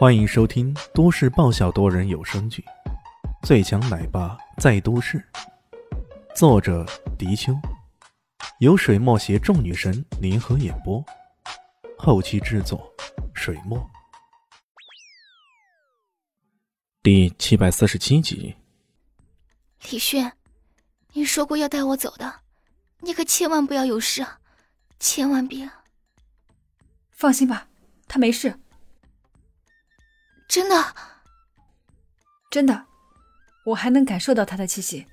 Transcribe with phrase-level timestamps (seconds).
[0.00, 2.64] 欢迎收听都市爆笑多人有声剧
[3.46, 5.22] 《最强奶爸在都市》，
[6.34, 6.86] 作者：
[7.18, 7.52] 迪秋，
[8.60, 11.04] 由水墨携众女神联合演播，
[11.98, 12.90] 后期制作：
[13.34, 13.78] 水墨。
[17.02, 18.56] 第七百四十七集。
[19.90, 20.32] 李炫，
[21.12, 22.36] 你说过要带我走的，
[23.00, 24.40] 你可千万不要有事啊！
[24.98, 25.70] 千万别。
[27.10, 27.68] 放心吧，
[28.08, 28.58] 他没事。
[30.50, 30.84] 真的，
[32.50, 32.86] 真的，
[33.66, 35.06] 我还能感受到他的气息。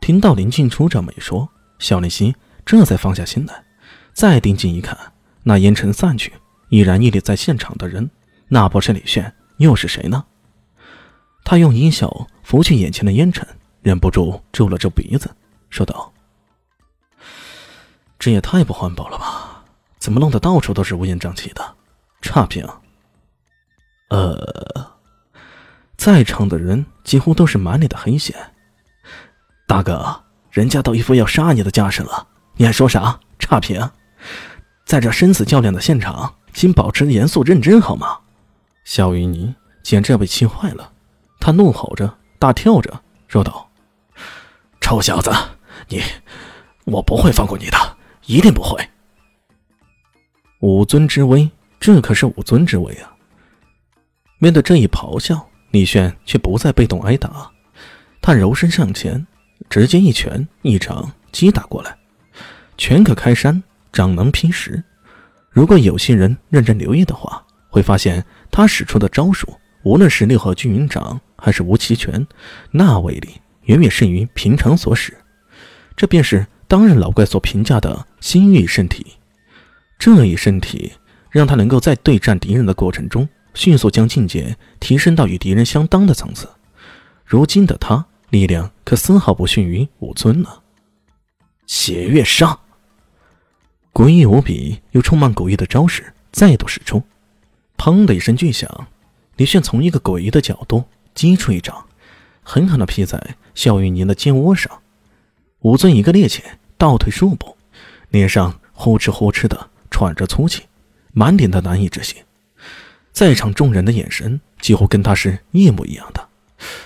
[0.00, 1.48] 听到林静初这么一说，
[1.80, 2.32] 小林心
[2.64, 3.64] 这才放下心来，
[4.12, 4.96] 再定睛一看，
[5.42, 6.32] 那烟尘散去，
[6.68, 8.08] 依然屹立在现场的人，
[8.46, 10.24] 那不是李炫，又是谁呢？
[11.44, 13.44] 他用衣袖拂去眼前的烟尘，
[13.82, 15.28] 忍不住皱了皱鼻子，
[15.70, 16.12] 说道
[18.16, 19.64] ：“这也太不环保了吧？
[19.98, 21.74] 怎么弄得到处都是乌烟瘴气的？
[22.20, 22.64] 差评！”
[24.12, 24.92] 呃，
[25.96, 28.36] 在场的人几乎都是满脸的黑线。
[29.66, 33.18] 大哥，人家都一副要杀你的架势了，你还说啥？
[33.38, 33.90] 差评！
[34.84, 38.18] 在这生死较量的现场，请保持严肃认真好吗？
[38.84, 40.92] 肖云霓简直要被气坏了，
[41.40, 43.66] 他怒吼着，大跳着，说道
[44.78, 45.30] ：“臭小子，
[45.88, 46.02] 你，
[46.84, 47.78] 我不会放过你的，
[48.26, 48.86] 一定不会！
[50.60, 53.08] 武尊之威，这可是武尊之威啊！”
[54.42, 57.48] 面对这一咆哮，李炫却不再被动挨打，
[58.20, 59.24] 他柔身上前，
[59.70, 61.96] 直接一拳一掌击打过来。
[62.76, 64.82] 拳可开山，掌能劈石。
[65.48, 69.46] 如果有心人认真留意的话，会发现他使出的招数，
[69.84, 72.26] 无论是六合聚云掌还是无极拳，
[72.72, 75.16] 那威力远远胜于平常所使。
[75.94, 79.06] 这便是当日老怪所评价的心域圣体。
[80.00, 80.90] 这一圣体
[81.30, 83.28] 让他能够在对战敌人的过程中。
[83.54, 86.48] 迅速将境界提升到与敌人相当的层次，
[87.24, 90.48] 如今的他力量可丝毫不逊于武尊呢。
[91.66, 92.58] 血月杀，
[93.92, 97.02] 诡异无比又充满诡异的招式再度使出，
[97.76, 98.88] 砰的一声巨响，
[99.36, 101.86] 李炫从一个诡异的角度击出一掌，
[102.42, 104.80] 狠狠地劈在肖玉宁的肩窝上。
[105.60, 106.40] 武尊一个趔趄，
[106.76, 107.56] 倒退数步，
[108.10, 110.64] 脸上呼哧呼哧的喘着粗气，
[111.12, 112.22] 满脸的难以置信。
[113.12, 116.28] 在场众人的眼神几乎跟他是一模一样的，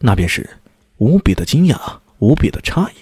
[0.00, 0.48] 那便是
[0.96, 2.94] 无比的惊讶，无比的诧异。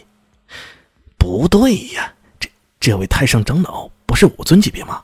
[1.16, 5.03] 不对呀，这这位太上长老不是武尊级别吗？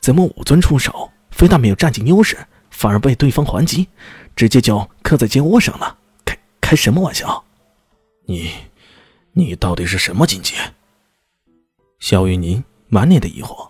[0.00, 2.36] 怎么武尊出手，非但没有占尽优势，
[2.70, 3.86] 反而被对方还击，
[4.34, 5.96] 直接就磕在肩窝上了？
[6.24, 7.44] 开开什么玩笑？
[8.24, 8.50] 你，
[9.32, 10.54] 你到底是什么境界？
[12.00, 13.68] 萧玉宁满脸的疑惑，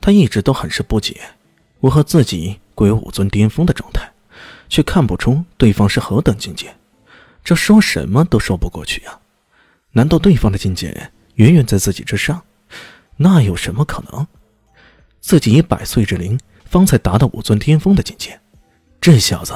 [0.00, 1.20] 他一直都很是不解，
[1.80, 2.58] 为何自己。
[2.78, 4.08] 鬼武尊巅峰的状态，
[4.68, 6.72] 却看不出对方是何等境界，
[7.42, 9.18] 这说什么都说不过去啊！
[9.90, 12.40] 难道对方的境界远远在自己之上？
[13.16, 14.24] 那有什么可能？
[15.18, 18.38] 自己以百岁之龄方才达到武尊巅峰的境界，
[19.00, 19.52] 这小子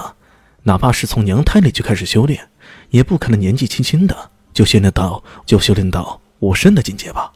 [0.65, 2.50] 哪怕是从娘胎里就开始修炼，
[2.91, 7.33] 也不可能年纪轻轻的就修炼到就修炼到武圣的境界吧？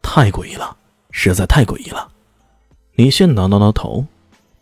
[0.00, 0.76] 太诡异了，
[1.10, 2.08] 实在太诡异了！
[2.94, 4.06] 李炫挠挠挠头。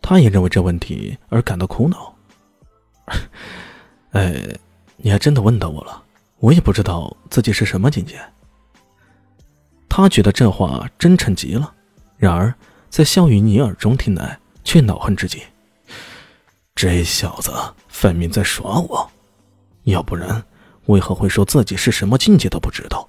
[0.01, 2.15] 他也认为这问题而感到苦恼。
[4.11, 4.57] 哎，
[4.97, 6.03] 你还真的问到我了，
[6.39, 8.19] 我也不知道自己是什么境界。
[9.87, 11.73] 他觉得这话真诚极了，
[12.17, 12.53] 然而
[12.89, 15.41] 在肖雨你耳中听来却恼恨至极。
[16.73, 17.51] 这小子
[17.87, 19.09] 分明在耍我，
[19.83, 20.43] 要不然
[20.85, 23.07] 为何会说自己是什么境界都不知道？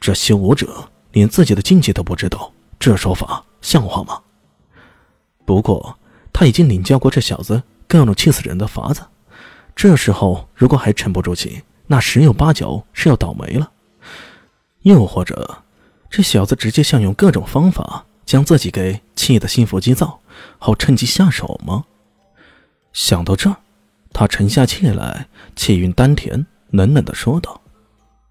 [0.00, 4.20] 这修武者连自己的境界都不知道，这说法像话吗？
[5.44, 5.98] 不过，
[6.32, 9.02] 他已经领教过这小子各种气死人的法子。
[9.74, 13.70] 这时候如果还沉不住气，那十有八九是要倒霉了。
[14.82, 15.58] 又或者，
[16.10, 20.20] 这小子直接想用各种方法将自己给气得心浮气躁，
[20.58, 21.84] 好趁机下手吗？
[22.92, 23.56] 想到这儿，
[24.12, 27.60] 他沉下气来，气运丹田，冷冷的说道：“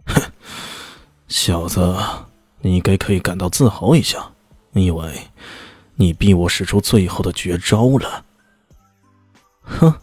[0.05, 0.21] 哼，
[1.27, 1.97] 小子，
[2.59, 4.31] 你应该可以感到自豪一下，
[4.73, 5.11] 因为……”
[5.95, 8.25] 你逼我使出最后的绝招了，
[9.61, 9.93] 哼，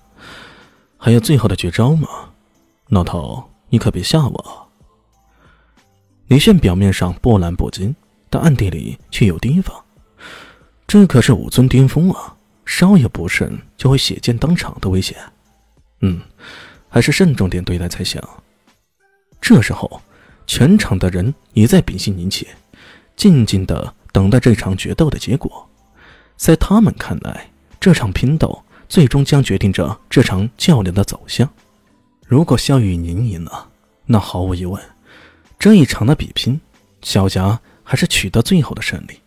[0.96, 2.08] 还有最后的绝招吗？
[2.88, 4.68] 老头，你可别吓我。
[6.28, 7.94] 李炫表面上波澜不惊，
[8.30, 9.74] 但暗地里却有提防。
[10.86, 15.18] 这可是武尊巅峰啊，稍有不慎就会血溅当场的危险。
[16.00, 16.20] 嗯，
[16.88, 18.22] 还是慎重点对待才行。
[19.40, 20.00] 这时候，
[20.46, 22.46] 全场的人也在屏息凝气，
[23.16, 25.67] 静静的等待这场决斗的结果。
[26.38, 27.50] 在他们看来，
[27.80, 31.50] 这场拼斗最终将决定着这场较量的走向。
[32.26, 33.68] 如果萧雨宁赢了，
[34.06, 34.80] 那毫无疑问，
[35.58, 36.60] 这一场的比拼，
[37.02, 39.20] 萧家还是取得最后的胜利。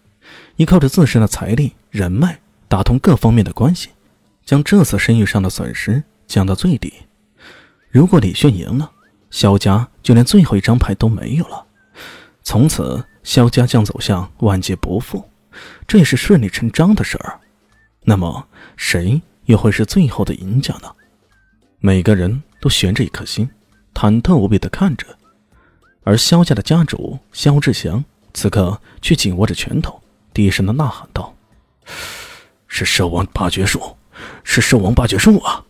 [0.56, 3.90] 依靠着自身的财力、人脉，打通各方面的关系，
[4.46, 6.94] 将这次生意上的损失降到最低。
[7.90, 8.90] 如果李炫赢了，
[9.30, 11.66] 萧家就连最后一张牌都没有了，
[12.42, 15.28] 从此萧家将走向万劫不复，
[15.88, 17.40] 这也是顺理成章的事儿。
[18.04, 20.92] 那么，谁又会是最后的赢家呢？
[21.80, 23.50] 每个人都悬着一颗心，
[23.94, 25.06] 忐忑无比的看着，
[26.04, 28.04] 而萧家的家主萧志祥
[28.34, 30.02] 此刻却紧握着拳头。
[30.34, 31.36] 低声的呐喊道
[32.68, 33.98] ：“是兽王八绝术，
[34.44, 35.66] 是兽王八绝术啊！”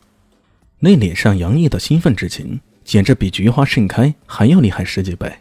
[0.80, 5.34] 那脸上洋溢的兴奋之情，简直比菊花盛开还要厉害十几倍。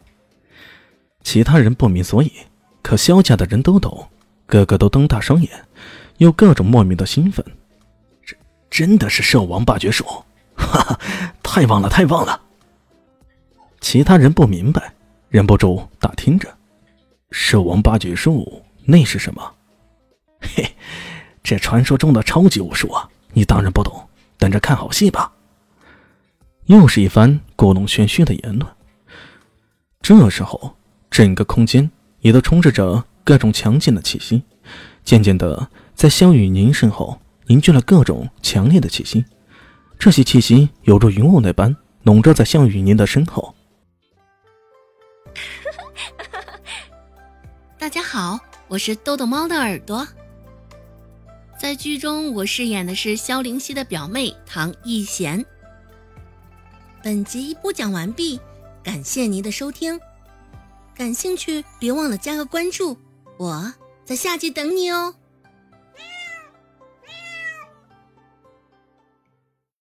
[1.23, 2.33] 其他人不明所以，
[2.83, 4.09] 可萧家的人都懂，
[4.51, 5.51] 个个都瞪大双眼，
[6.19, 7.43] 又各种莫名的兴奋。
[8.23, 8.37] 这
[8.69, 10.05] 真的是兽王八绝术！
[10.55, 11.01] 哈哈，
[11.43, 12.39] 太棒了，太棒了！
[13.81, 14.93] 其他人不明白，
[15.31, 16.53] 忍不住打听着
[17.33, 19.55] ：“兽王八绝术。”那是什么？
[20.41, 20.75] 嘿，
[21.43, 23.09] 这传说中的超级武术啊！
[23.33, 25.33] 你当然不懂，等着看好戏吧。
[26.65, 28.67] 又是一番故弄玄虚的言论。
[30.03, 30.77] 这时候，
[31.11, 34.43] 整个空间也都充斥着各种强劲的气息，
[35.05, 39.25] 渐渐的，在萧雨宁身后凝聚了各种强烈的气息。
[39.99, 43.55] 这些气息犹如云雾那般笼罩在萧雨宁的身后。
[47.79, 48.39] 大家好。
[48.69, 50.07] 我是豆豆猫的耳朵，
[51.59, 55.45] 在剧中我饰演的是萧灵溪的表妹唐艺贤。
[57.03, 58.39] 本集播讲完毕，
[58.81, 59.99] 感谢您的收听，
[60.95, 62.97] 感兴趣别忘了加个关注，
[63.41, 63.73] 我
[64.05, 65.15] 在下集等你哦。